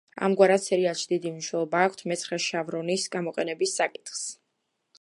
ამგვარად, 0.27 0.61
სერიალში 0.61 1.03
დიდი 1.11 1.33
მნიშვნელობა 1.33 1.83
აქვს 1.89 2.07
მეცხრე 2.13 2.39
შევრონის 2.47 3.07
გამოყენების 3.17 3.77
საკითხს. 3.83 4.25